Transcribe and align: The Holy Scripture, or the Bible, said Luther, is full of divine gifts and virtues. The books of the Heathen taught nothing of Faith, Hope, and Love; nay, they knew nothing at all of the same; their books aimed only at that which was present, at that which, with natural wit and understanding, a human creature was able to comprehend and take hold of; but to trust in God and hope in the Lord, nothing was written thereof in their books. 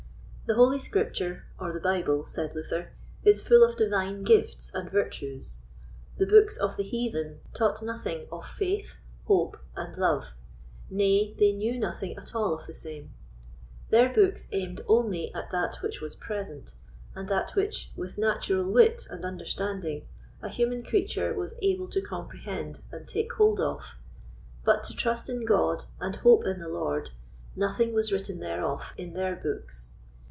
The 0.47 0.55
Holy 0.55 0.79
Scripture, 0.79 1.45
or 1.57 1.71
the 1.71 1.79
Bible, 1.79 2.25
said 2.25 2.53
Luther, 2.53 2.91
is 3.23 3.41
full 3.41 3.63
of 3.63 3.77
divine 3.77 4.23
gifts 4.23 4.75
and 4.75 4.91
virtues. 4.91 5.59
The 6.17 6.25
books 6.25 6.57
of 6.57 6.75
the 6.75 6.83
Heathen 6.83 7.39
taught 7.53 7.81
nothing 7.81 8.27
of 8.33 8.45
Faith, 8.45 8.97
Hope, 9.27 9.55
and 9.77 9.97
Love; 9.97 10.33
nay, 10.89 11.33
they 11.39 11.53
knew 11.53 11.79
nothing 11.79 12.17
at 12.17 12.35
all 12.35 12.53
of 12.53 12.65
the 12.67 12.73
same; 12.73 13.13
their 13.91 14.11
books 14.13 14.49
aimed 14.51 14.81
only 14.89 15.33
at 15.33 15.51
that 15.51 15.77
which 15.81 16.01
was 16.01 16.17
present, 16.17 16.75
at 17.15 17.27
that 17.29 17.55
which, 17.55 17.89
with 17.95 18.17
natural 18.17 18.69
wit 18.69 19.07
and 19.09 19.23
understanding, 19.23 20.05
a 20.41 20.49
human 20.49 20.83
creature 20.83 21.33
was 21.33 21.53
able 21.61 21.87
to 21.87 22.01
comprehend 22.01 22.81
and 22.91 23.07
take 23.07 23.31
hold 23.35 23.61
of; 23.61 23.97
but 24.65 24.83
to 24.83 24.93
trust 24.93 25.29
in 25.29 25.45
God 25.45 25.85
and 26.01 26.17
hope 26.17 26.45
in 26.45 26.59
the 26.59 26.67
Lord, 26.67 27.11
nothing 27.55 27.93
was 27.93 28.11
written 28.11 28.41
thereof 28.41 28.93
in 28.97 29.13
their 29.13 29.37
books. 29.37 29.91